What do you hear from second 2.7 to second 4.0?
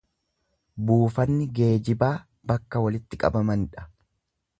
walitti qabaman dha.